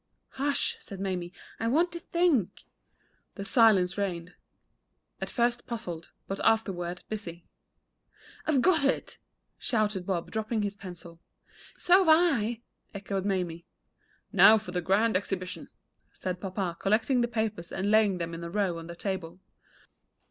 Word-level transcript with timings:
"Hush!" 0.29 0.77
said 0.79 0.99
Mamie; 0.99 1.31
"I 1.59 1.67
want 1.67 1.91
to 1.91 1.99
think." 1.99 2.63
Then 3.35 3.45
silence 3.45 3.99
reigned 3.99 4.33
at 5.21 5.29
first 5.29 5.67
puzzled, 5.67 6.09
but 6.27 6.43
afterward 6.43 7.03
busy. 7.07 7.45
"I've 8.47 8.63
got 8.63 8.83
it!" 8.83 9.19
shouted 9.59 10.07
Bob, 10.07 10.31
dropping 10.31 10.63
his 10.63 10.75
pencil. 10.75 11.21
"So've 11.77 12.09
I," 12.09 12.61
echoed 12.95 13.25
Mamie. 13.25 13.67
"Now 14.33 14.57
for 14.57 14.75
a 14.75 14.81
grand 14.81 15.15
exhibition!" 15.15 15.67
said 16.13 16.41
papa, 16.41 16.77
collecting 16.79 17.21
the 17.21 17.27
papers, 17.27 17.71
and 17.71 17.91
laying 17.91 18.17
them 18.17 18.33
in 18.33 18.43
a 18.43 18.49
row 18.49 18.79
on 18.79 18.87
the 18.87 18.95
table. 18.95 19.39